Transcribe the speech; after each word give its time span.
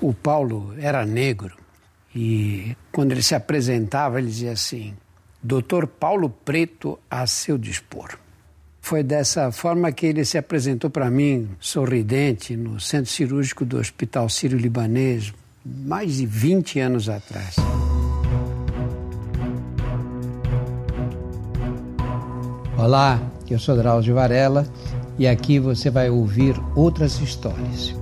O 0.00 0.14
Paulo 0.14 0.74
era 0.78 1.04
negro 1.04 1.54
e 2.14 2.74
quando 2.90 3.12
ele 3.12 3.22
se 3.22 3.34
apresentava, 3.34 4.18
ele 4.18 4.28
dizia 4.28 4.52
assim: 4.52 4.94
Doutor 5.42 5.86
Paulo 5.86 6.30
Preto 6.30 6.98
a 7.10 7.26
seu 7.26 7.58
dispor. 7.58 8.18
Foi 8.80 9.02
dessa 9.02 9.52
forma 9.52 9.92
que 9.92 10.06
ele 10.06 10.24
se 10.24 10.38
apresentou 10.38 10.88
para 10.88 11.10
mim, 11.10 11.50
sorridente, 11.60 12.56
no 12.56 12.80
centro 12.80 13.10
cirúrgico 13.10 13.64
do 13.64 13.78
Hospital 13.78 14.28
Sírio-Libanês, 14.28 15.34
mais 15.64 16.16
de 16.16 16.24
20 16.24 16.80
anos 16.80 17.08
atrás. 17.08 17.56
Olá, 22.78 23.20
eu 23.50 23.58
sou 23.58 23.76
Drauzio 23.76 24.14
Varela 24.14 24.66
e 25.18 25.28
aqui 25.28 25.58
você 25.58 25.90
vai 25.90 26.08
ouvir 26.08 26.54
outras 26.74 27.20
histórias. 27.20 27.94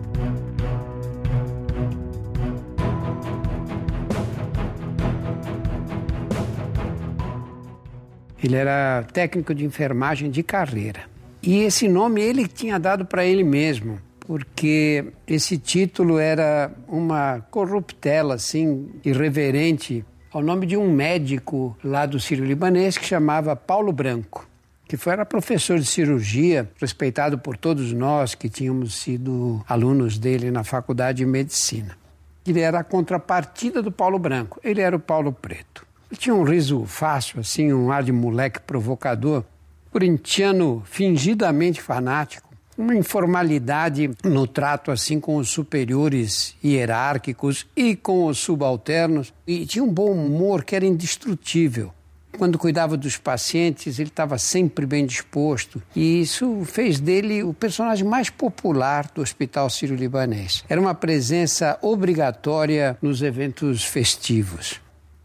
Ele 8.49 8.57
era 8.57 9.05
técnico 9.13 9.55
de 9.55 9.63
enfermagem 9.63 10.31
de 10.31 10.43
carreira. 10.43 11.01
E 11.43 11.59
esse 11.59 11.87
nome 11.87 12.23
ele 12.23 12.49
tinha 12.49 12.79
dado 12.79 13.05
para 13.05 13.23
ele 13.23 13.45
mesmo, 13.45 13.99
porque 14.21 15.05
esse 15.27 15.59
título 15.59 16.19
era 16.19 16.71
uma 16.89 17.45
corruptela 17.51 18.37
assim, 18.37 18.89
irreverente 19.05 20.03
ao 20.33 20.43
nome 20.43 20.67
de 20.67 20.79
um 20.79 20.91
médico 20.91 21.77
lá 21.85 22.07
do 22.07 22.19
Sírio-Libanês 22.19 22.97
que 22.97 23.05
chamava 23.05 23.55
Paulo 23.55 23.93
Branco, 23.93 24.49
que 24.87 24.97
foi, 24.97 25.13
era 25.13 25.27
professor 25.27 25.79
de 25.79 25.85
cirurgia, 25.85 26.71
respeitado 26.81 27.39
por 27.39 27.55
todos 27.55 27.93
nós 27.93 28.35
que 28.35 28.49
tínhamos 28.49 28.95
sido 28.95 29.63
alunos 29.69 30.17
dele 30.17 30.51
na 30.51 30.65
faculdade 30.65 31.19
de 31.19 31.27
medicina. 31.27 31.99
Ele 32.47 32.61
era 32.61 32.79
a 32.79 32.85
contrapartida 32.85 33.83
do 33.83 33.93
Paulo 33.93 34.19
Branco, 34.19 34.59
ele 34.65 34.81
era 34.81 34.97
o 34.97 35.01
Paulo 35.01 35.35
Preto. 35.35 35.88
Ele 36.11 36.19
tinha 36.19 36.35
um 36.35 36.43
riso 36.43 36.85
fácil, 36.87 37.41
assim, 37.41 37.73
um 37.73 37.93
ar 37.93 38.03
de 38.03 38.13
moleque 38.13 38.61
provocador, 38.61 39.45
corintiano 39.91 40.83
fingidamente 40.87 41.83
fanático, 41.83 42.49
uma 42.77 42.95
informalidade 42.95 44.11
no 44.25 44.47
trato 44.47 44.91
assim 44.93 45.19
com 45.19 45.37
os 45.37 45.51
superiores 45.51 46.55
hierárquicos 46.65 47.67
e 47.77 47.97
com 47.97 48.27
os 48.27 48.39
subalternos, 48.39 49.35
e 49.47 49.67
tinha 49.67 49.83
um 49.83 49.93
bom 49.93 50.13
humor 50.13 50.65
que 50.65 50.77
era 50.77 50.87
indestrutível. 50.87 51.93
Quando 52.39 52.57
cuidava 52.57 52.97
dos 52.97 53.17
pacientes, 53.17 53.99
ele 53.99 54.11
estava 54.11 54.39
sempre 54.39 54.87
bem 54.87 55.05
disposto. 55.05 55.83
E 55.97 56.21
isso 56.21 56.63
fez 56.65 57.01
dele 57.01 57.43
o 57.43 57.53
personagem 57.53 58.07
mais 58.07 58.31
popular 58.31 59.11
do 59.13 59.23
Hospital 59.23 59.69
Sírio-Libanês. 59.69 60.65
Era 60.69 60.81
uma 60.81 60.95
presença 60.95 61.77
obrigatória 61.83 62.97
nos 63.03 63.23
eventos 63.23 63.83
festivos. 63.83 64.81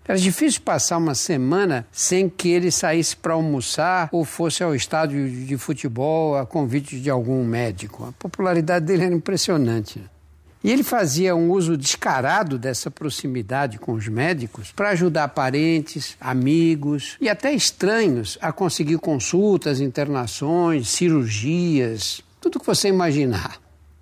Era 0.06 0.18
difícil 0.18 0.62
passar 0.62 0.98
uma 0.98 1.16
semana 1.16 1.88
sem 1.92 2.28
que 2.28 2.50
ele 2.50 2.72
saísse 2.72 3.16
para 3.16 3.34
almoçar 3.34 4.10
ou 4.12 4.26
fosse 4.26 4.62
ao 4.62 4.76
estádio 4.76 5.30
de 5.30 5.58
futebol 5.58 6.38
a 6.38 6.46
convite 6.46 7.00
de 7.00 7.10
algum 7.10 7.44
médico. 7.46 8.06
A 8.06 8.12
popularidade 8.12 8.86
dele 8.86 9.06
era 9.06 9.16
impressionante. 9.16 10.02
E 10.62 10.72
ele 10.72 10.84
fazia 10.84 11.36
um 11.36 11.52
uso 11.52 11.78
descarado 11.78 12.58
dessa 12.58 12.90
proximidade 12.90 13.78
com 13.78 13.94
os 13.94 14.08
médicos 14.08 14.72
para 14.72 14.90
ajudar 14.90 15.28
parentes, 15.30 16.16
amigos 16.20 17.18
e 17.20 17.28
até 17.28 17.54
estranhos 17.54 18.38
a 18.42 18.52
conseguir 18.52 18.98
consultas, 18.98 19.82
internações, 19.82 20.88
cirurgias, 20.88 22.22
tudo 22.40 22.60
que 22.60 22.66
você 22.66 22.88
imaginar. 22.88 23.58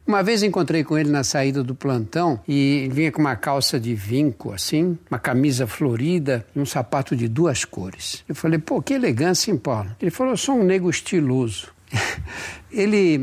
Uma 0.05 0.23
vez 0.23 0.43
encontrei 0.43 0.83
com 0.83 0.97
ele 0.97 1.09
na 1.09 1.23
saída 1.23 1.63
do 1.63 1.75
plantão 1.75 2.39
e 2.47 2.89
vinha 2.91 3.11
com 3.11 3.21
uma 3.21 3.35
calça 3.35 3.79
de 3.79 3.93
vinco, 3.93 4.51
assim, 4.51 4.97
uma 5.09 5.19
camisa 5.19 5.67
florida 5.67 6.45
e 6.55 6.59
um 6.59 6.65
sapato 6.65 7.15
de 7.15 7.27
duas 7.27 7.63
cores. 7.63 8.23
Eu 8.27 8.35
falei, 8.35 8.59
pô, 8.59 8.81
que 8.81 8.93
elegância, 8.93 9.51
hein, 9.51 9.57
Paulo? 9.57 9.91
Ele 10.01 10.11
falou, 10.11 10.33
eu 10.33 10.37
sou 10.37 10.55
um 10.55 10.63
nego 10.63 10.89
estiloso. 10.89 11.71
Ele, 12.71 13.17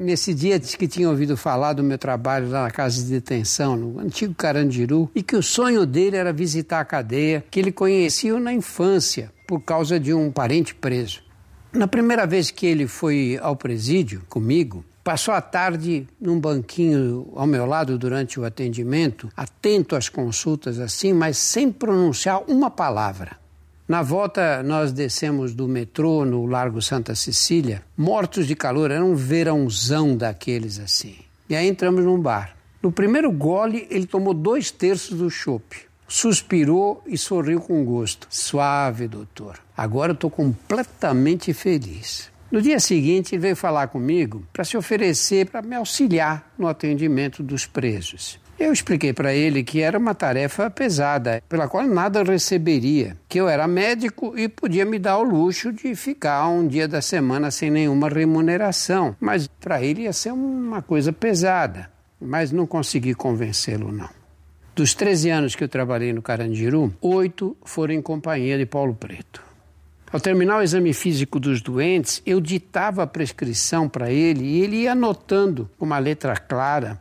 nesse 0.00 0.34
dia, 0.34 0.58
disse 0.58 0.76
que 0.76 0.88
tinha 0.88 1.08
ouvido 1.08 1.36
falar 1.36 1.74
do 1.74 1.82
meu 1.82 1.96
trabalho 1.96 2.50
lá 2.50 2.64
na 2.64 2.70
casa 2.70 3.00
de 3.02 3.08
detenção, 3.08 3.76
no 3.76 4.00
antigo 4.00 4.34
Carandiru, 4.34 5.08
e 5.14 5.22
que 5.22 5.36
o 5.36 5.42
sonho 5.42 5.86
dele 5.86 6.16
era 6.16 6.32
visitar 6.32 6.80
a 6.80 6.84
cadeia, 6.84 7.44
que 7.48 7.60
ele 7.60 7.70
conhecia 7.70 8.38
na 8.40 8.52
infância, 8.52 9.30
por 9.46 9.60
causa 9.60 10.00
de 10.00 10.12
um 10.12 10.32
parente 10.32 10.74
preso. 10.74 11.22
Na 11.72 11.86
primeira 11.86 12.26
vez 12.26 12.50
que 12.50 12.66
ele 12.66 12.88
foi 12.88 13.38
ao 13.40 13.54
presídio 13.54 14.22
comigo, 14.28 14.84
Passou 15.02 15.32
a 15.32 15.40
tarde 15.40 16.06
num 16.20 16.38
banquinho 16.38 17.32
ao 17.34 17.46
meu 17.46 17.64
lado 17.64 17.98
durante 17.98 18.38
o 18.38 18.44
atendimento, 18.44 19.30
atento 19.34 19.96
às 19.96 20.08
consultas 20.08 20.78
assim, 20.78 21.12
mas 21.12 21.38
sem 21.38 21.72
pronunciar 21.72 22.42
uma 22.46 22.70
palavra. 22.70 23.38
Na 23.88 24.02
volta, 24.02 24.62
nós 24.62 24.92
descemos 24.92 25.54
do 25.54 25.66
metrô 25.66 26.24
no 26.24 26.46
Largo 26.46 26.80
Santa 26.80 27.14
Cecília, 27.14 27.82
mortos 27.96 28.46
de 28.46 28.54
calor, 28.54 28.90
era 28.90 29.04
um 29.04 29.16
verãozão 29.16 30.16
daqueles 30.16 30.78
assim. 30.78 31.16
E 31.48 31.56
aí 31.56 31.66
entramos 31.66 32.04
num 32.04 32.20
bar. 32.20 32.54
No 32.82 32.92
primeiro 32.92 33.32
gole, 33.32 33.88
ele 33.90 34.06
tomou 34.06 34.32
dois 34.32 34.70
terços 34.70 35.18
do 35.18 35.28
chopp. 35.28 35.76
Suspirou 36.06 37.02
e 37.06 37.18
sorriu 37.18 37.60
com 37.60 37.84
gosto. 37.84 38.26
Suave, 38.30 39.08
doutor. 39.08 39.58
Agora 39.76 40.12
eu 40.12 40.14
estou 40.14 40.30
completamente 40.30 41.52
feliz. 41.52 42.30
No 42.50 42.60
dia 42.60 42.80
seguinte, 42.80 43.36
ele 43.36 43.42
veio 43.42 43.56
falar 43.56 43.86
comigo 43.86 44.44
para 44.52 44.64
se 44.64 44.76
oferecer 44.76 45.46
para 45.46 45.62
me 45.62 45.76
auxiliar 45.76 46.52
no 46.58 46.66
atendimento 46.66 47.44
dos 47.44 47.64
presos. 47.64 48.40
Eu 48.58 48.72
expliquei 48.72 49.12
para 49.12 49.32
ele 49.32 49.62
que 49.62 49.80
era 49.80 49.96
uma 49.96 50.14
tarefa 50.14 50.68
pesada, 50.68 51.42
pela 51.48 51.68
qual 51.68 51.86
nada 51.86 52.22
receberia, 52.24 53.16
que 53.28 53.40
eu 53.40 53.48
era 53.48 53.68
médico 53.68 54.36
e 54.36 54.48
podia 54.48 54.84
me 54.84 54.98
dar 54.98 55.18
o 55.18 55.22
luxo 55.22 55.72
de 55.72 55.94
ficar 55.94 56.46
um 56.48 56.66
dia 56.66 56.88
da 56.88 57.00
semana 57.00 57.52
sem 57.52 57.70
nenhuma 57.70 58.08
remuneração, 58.08 59.16
mas 59.20 59.46
para 59.46 59.82
ele 59.82 60.02
ia 60.02 60.12
ser 60.12 60.32
uma 60.32 60.82
coisa 60.82 61.12
pesada. 61.12 61.88
Mas 62.20 62.52
não 62.52 62.66
consegui 62.66 63.14
convencê-lo, 63.14 63.92
não. 63.92 64.10
Dos 64.74 64.92
13 64.92 65.30
anos 65.30 65.54
que 65.54 65.64
eu 65.64 65.68
trabalhei 65.68 66.12
no 66.12 66.20
Carandiru, 66.20 66.92
oito 67.00 67.56
foram 67.64 67.94
em 67.94 68.02
companhia 68.02 68.58
de 68.58 68.66
Paulo 68.66 68.94
Preto. 68.94 69.49
Ao 70.12 70.18
terminar 70.18 70.58
o 70.58 70.62
exame 70.62 70.92
físico 70.92 71.38
dos 71.38 71.62
doentes, 71.62 72.20
eu 72.26 72.40
ditava 72.40 73.04
a 73.04 73.06
prescrição 73.06 73.88
para 73.88 74.10
ele 74.10 74.44
e 74.44 74.60
ele 74.60 74.76
ia 74.78 74.92
anotando 74.92 75.70
com 75.78 75.84
uma 75.84 75.98
letra 75.98 76.34
clara 76.36 77.00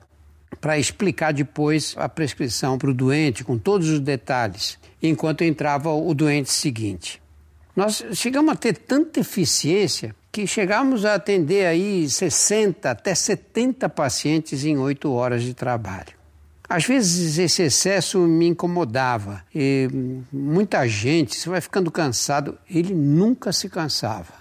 para 0.61 0.77
explicar 0.77 1.33
depois 1.33 1.95
a 1.97 2.07
prescrição 2.07 2.77
para 2.77 2.91
o 2.91 2.93
doente 2.93 3.43
com 3.43 3.57
todos 3.57 3.89
os 3.89 3.99
detalhes, 3.99 4.77
enquanto 5.01 5.43
entrava 5.43 5.91
o 5.91 6.13
doente 6.13 6.51
seguinte. 6.51 7.19
Nós 7.75 8.03
chegamos 8.13 8.53
a 8.53 8.55
ter 8.55 8.73
tanta 8.77 9.21
eficiência 9.21 10.15
que 10.31 10.45
chegamos 10.45 11.03
a 11.03 11.15
atender 11.15 11.65
aí 11.65 12.07
60 12.07 12.91
até 12.91 13.15
70 13.15 13.89
pacientes 13.89 14.63
em 14.63 14.77
oito 14.77 15.11
horas 15.11 15.41
de 15.41 15.55
trabalho. 15.55 16.18
Às 16.69 16.85
vezes 16.85 17.39
esse 17.39 17.63
excesso 17.63 18.19
me 18.19 18.45
incomodava. 18.45 19.43
E 19.53 19.89
muita 20.31 20.87
gente, 20.87 21.35
você 21.35 21.49
vai 21.49 21.59
ficando 21.59 21.89
cansado, 21.89 22.59
ele 22.69 22.93
nunca 22.93 23.51
se 23.51 23.67
cansava. 23.67 24.37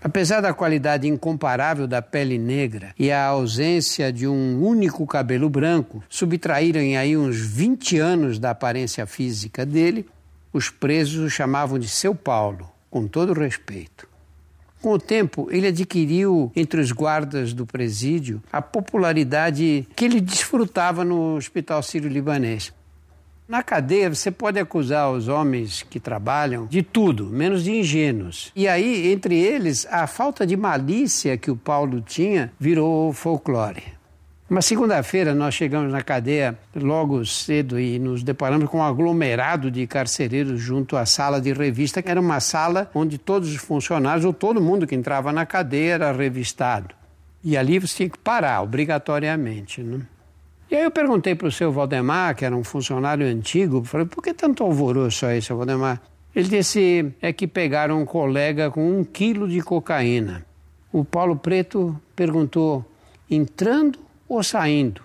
Apesar 0.00 0.40
da 0.40 0.54
qualidade 0.54 1.06
incomparável 1.06 1.86
da 1.86 2.00
pele 2.00 2.38
negra 2.38 2.94
e 2.98 3.10
a 3.10 3.26
ausência 3.26 4.10
de 4.10 4.26
um 4.26 4.64
único 4.64 5.06
cabelo 5.06 5.50
branco, 5.50 6.02
subtraírem 6.08 6.96
aí 6.96 7.16
uns 7.16 7.36
20 7.36 7.98
anos 7.98 8.38
da 8.38 8.50
aparência 8.50 9.04
física 9.06 9.66
dele, 9.66 10.06
os 10.52 10.70
presos 10.70 11.26
o 11.26 11.28
chamavam 11.28 11.78
de 11.78 11.88
seu 11.88 12.14
Paulo, 12.14 12.70
com 12.88 13.06
todo 13.06 13.34
respeito. 13.34 14.08
Com 14.80 14.92
o 14.92 14.98
tempo, 14.98 15.48
ele 15.50 15.66
adquiriu 15.66 16.52
entre 16.54 16.80
os 16.80 16.92
guardas 16.92 17.52
do 17.52 17.66
presídio 17.66 18.40
a 18.52 18.62
popularidade 18.62 19.86
que 19.96 20.04
ele 20.04 20.20
desfrutava 20.20 21.04
no 21.04 21.36
Hospital 21.36 21.82
Sírio-Libanês. 21.82 22.72
Na 23.48 23.62
cadeia, 23.62 24.14
você 24.14 24.30
pode 24.30 24.58
acusar 24.58 25.10
os 25.10 25.26
homens 25.26 25.82
que 25.82 25.98
trabalham 25.98 26.66
de 26.66 26.82
tudo, 26.82 27.24
menos 27.26 27.64
de 27.64 27.72
ingênuos. 27.72 28.52
E 28.54 28.68
aí, 28.68 29.10
entre 29.10 29.36
eles, 29.36 29.86
a 29.90 30.06
falta 30.06 30.46
de 30.46 30.54
malícia 30.54 31.36
que 31.38 31.50
o 31.50 31.56
Paulo 31.56 32.02
tinha 32.02 32.52
virou 32.60 33.10
folclore. 33.12 33.97
Uma 34.50 34.62
segunda-feira 34.62 35.34
nós 35.34 35.52
chegamos 35.52 35.92
na 35.92 36.00
cadeia 36.00 36.58
logo 36.74 37.22
cedo 37.26 37.78
e 37.78 37.98
nos 37.98 38.22
deparamos 38.22 38.70
com 38.70 38.78
um 38.78 38.82
aglomerado 38.82 39.70
de 39.70 39.86
carcereiros 39.86 40.58
junto 40.58 40.96
à 40.96 41.04
sala 41.04 41.38
de 41.38 41.52
revista, 41.52 42.00
que 42.00 42.10
era 42.10 42.18
uma 42.18 42.40
sala 42.40 42.90
onde 42.94 43.18
todos 43.18 43.50
os 43.50 43.56
funcionários 43.56 44.24
ou 44.24 44.32
todo 44.32 44.58
mundo 44.58 44.86
que 44.86 44.94
entrava 44.94 45.34
na 45.34 45.44
cadeia 45.44 45.92
era 45.92 46.12
revistado. 46.12 46.94
E 47.44 47.58
ali 47.58 47.78
você 47.78 47.94
tinha 47.94 48.08
que 48.08 48.16
parar, 48.16 48.62
obrigatoriamente. 48.62 49.82
Né? 49.82 50.00
E 50.70 50.76
aí 50.76 50.82
eu 50.82 50.90
perguntei 50.90 51.34
para 51.34 51.48
o 51.48 51.52
seu 51.52 51.70
Valdemar, 51.70 52.34
que 52.34 52.46
era 52.46 52.56
um 52.56 52.64
funcionário 52.64 53.26
antigo, 53.26 53.84
falei, 53.84 54.06
por 54.06 54.22
que 54.22 54.32
tanto 54.32 54.64
alvoroço 54.64 55.26
aí, 55.26 55.42
seu 55.42 55.58
Valdemar? 55.58 56.00
Ele 56.34 56.48
disse, 56.48 57.12
é 57.20 57.34
que 57.34 57.46
pegaram 57.46 58.00
um 58.00 58.06
colega 58.06 58.70
com 58.70 58.98
um 58.98 59.04
quilo 59.04 59.46
de 59.46 59.60
cocaína. 59.60 60.46
O 60.90 61.04
Paulo 61.04 61.36
Preto 61.36 62.00
perguntou, 62.16 62.82
entrando 63.30 64.07
ou 64.28 64.42
saindo? 64.42 65.02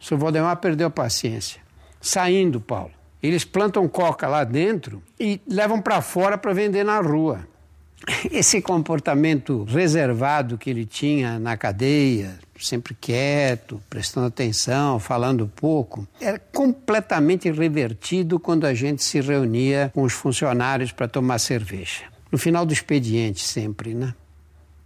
O 0.00 0.04
seu 0.04 0.18
Valdemar 0.18 0.56
perdeu 0.56 0.86
a 0.86 0.90
paciência. 0.90 1.60
Saindo, 2.00 2.60
Paulo. 2.60 2.92
Eles 3.22 3.44
plantam 3.44 3.88
coca 3.88 4.28
lá 4.28 4.44
dentro 4.44 5.02
e 5.18 5.40
levam 5.48 5.80
para 5.80 6.02
fora 6.02 6.36
para 6.36 6.52
vender 6.52 6.84
na 6.84 7.00
rua. 7.00 7.46
Esse 8.30 8.60
comportamento 8.60 9.64
reservado 9.64 10.58
que 10.58 10.68
ele 10.68 10.84
tinha 10.84 11.38
na 11.38 11.56
cadeia, 11.56 12.38
sempre 12.60 12.94
quieto, 12.94 13.80
prestando 13.88 14.26
atenção, 14.26 14.98
falando 14.98 15.50
pouco, 15.56 16.06
era 16.20 16.38
completamente 16.38 17.50
revertido 17.50 18.38
quando 18.38 18.66
a 18.66 18.74
gente 18.74 19.02
se 19.02 19.20
reunia 19.20 19.90
com 19.94 20.02
os 20.02 20.12
funcionários 20.12 20.92
para 20.92 21.08
tomar 21.08 21.38
cerveja. 21.38 22.04
No 22.30 22.38
final 22.38 22.66
do 22.66 22.72
expediente, 22.72 23.42
sempre, 23.42 23.94
né? 23.94 24.14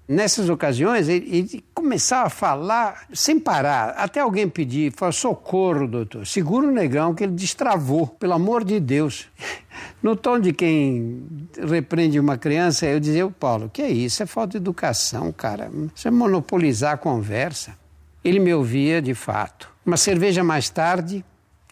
Nessas 0.08 0.48
ocasiões, 0.48 1.06
ele, 1.06 1.28
ele, 1.36 1.64
começava 1.74 2.28
a 2.28 2.30
falar 2.30 3.06
sem 3.12 3.38
parar, 3.38 3.90
até 3.90 4.20
alguém 4.20 4.48
pedir, 4.48 4.90
falar, 4.90 5.12
socorro, 5.12 5.86
doutor, 5.86 6.26
segura 6.26 6.66
o 6.66 6.70
negão 6.70 7.14
que 7.14 7.24
ele 7.24 7.34
destravou, 7.34 8.06
pelo 8.06 8.32
amor 8.32 8.64
de 8.64 8.80
Deus. 8.80 9.28
No 10.02 10.16
tom 10.16 10.40
de 10.40 10.52
quem 10.52 11.22
repreende 11.56 12.18
uma 12.18 12.36
criança, 12.36 12.86
eu 12.86 12.98
dizia, 12.98 13.28
Paulo, 13.28 13.70
que 13.72 13.80
é 13.80 13.88
isso? 13.88 14.22
É 14.22 14.26
falta 14.26 14.52
de 14.52 14.56
educação, 14.56 15.30
cara. 15.30 15.70
Isso 15.94 16.08
é 16.08 16.10
monopolizar 16.10 16.94
a 16.94 16.96
conversa. 16.96 17.76
Ele 18.24 18.40
me 18.40 18.52
ouvia 18.52 19.00
de 19.00 19.14
fato. 19.14 19.70
Uma 19.86 19.96
cerveja 19.96 20.42
mais 20.42 20.68
tarde, 20.68 21.24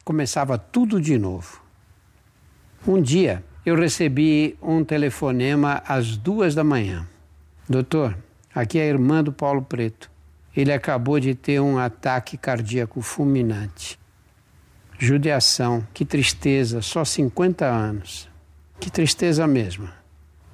começava 0.04 0.56
tudo 0.56 1.00
de 1.00 1.18
novo. 1.18 1.60
Um 2.86 3.00
dia, 3.00 3.44
eu 3.64 3.74
recebi 3.74 4.56
um 4.62 4.84
telefonema 4.84 5.82
às 5.86 6.16
duas 6.16 6.54
da 6.54 6.62
manhã. 6.62 7.06
Doutor, 7.68 8.16
aqui 8.54 8.78
é 8.78 8.82
a 8.82 8.86
irmã 8.86 9.24
do 9.24 9.32
Paulo 9.32 9.60
Preto. 9.60 10.08
Ele 10.56 10.72
acabou 10.72 11.18
de 11.18 11.34
ter 11.34 11.60
um 11.60 11.78
ataque 11.78 12.36
cardíaco 12.36 13.02
fulminante. 13.02 13.98
Judiação, 14.96 15.84
que 15.92 16.04
tristeza, 16.04 16.80
só 16.80 17.04
50 17.04 17.66
anos. 17.66 18.28
Que 18.78 18.88
tristeza 18.88 19.48
mesmo. 19.48 19.88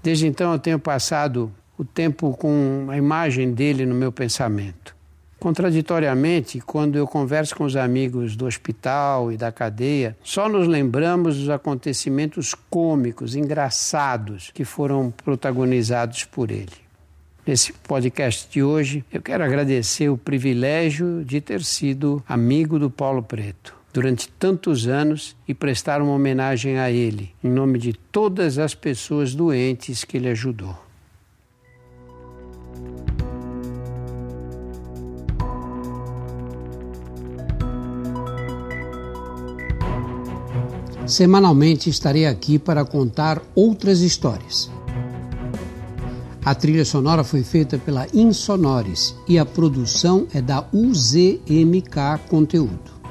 Desde 0.02 0.26
então 0.26 0.52
eu 0.52 0.58
tenho 0.58 0.78
passado 0.78 1.52
o 1.76 1.84
tempo 1.84 2.34
com 2.34 2.86
a 2.88 2.96
imagem 2.96 3.52
dele 3.52 3.84
no 3.84 3.94
meu 3.94 4.10
pensamento. 4.10 4.96
Contraditoriamente, 5.38 6.60
quando 6.60 6.96
eu 6.96 7.06
converso 7.06 7.54
com 7.54 7.64
os 7.64 7.76
amigos 7.76 8.36
do 8.36 8.46
hospital 8.46 9.30
e 9.30 9.36
da 9.36 9.52
cadeia, 9.52 10.16
só 10.24 10.48
nos 10.48 10.66
lembramos 10.66 11.36
dos 11.36 11.50
acontecimentos 11.50 12.54
cômicos, 12.70 13.34
engraçados 13.34 14.50
que 14.54 14.64
foram 14.64 15.10
protagonizados 15.10 16.24
por 16.24 16.50
ele. 16.50 16.81
Nesse 17.44 17.72
podcast 17.72 18.48
de 18.48 18.62
hoje, 18.62 19.04
eu 19.12 19.20
quero 19.20 19.42
agradecer 19.42 20.08
o 20.08 20.16
privilégio 20.16 21.24
de 21.24 21.40
ter 21.40 21.64
sido 21.64 22.22
amigo 22.28 22.78
do 22.78 22.88
Paulo 22.88 23.20
Preto 23.20 23.74
durante 23.92 24.28
tantos 24.28 24.86
anos 24.86 25.36
e 25.46 25.52
prestar 25.52 26.00
uma 26.00 26.12
homenagem 26.12 26.78
a 26.78 26.88
ele, 26.88 27.34
em 27.42 27.50
nome 27.50 27.80
de 27.80 27.94
todas 27.94 28.58
as 28.58 28.76
pessoas 28.76 29.34
doentes 29.34 30.04
que 30.04 30.18
ele 30.18 30.28
ajudou. 30.28 30.78
Semanalmente 41.04 41.90
estarei 41.90 42.24
aqui 42.24 42.56
para 42.56 42.84
contar 42.84 43.42
outras 43.56 44.00
histórias. 44.00 44.70
A 46.44 46.56
trilha 46.56 46.84
sonora 46.84 47.22
foi 47.22 47.44
feita 47.44 47.78
pela 47.78 48.06
Insonores 48.12 49.14
e 49.28 49.38
a 49.38 49.46
produção 49.46 50.26
é 50.34 50.42
da 50.42 50.66
UZMK 50.72 52.18
Conteúdo. 52.28 53.01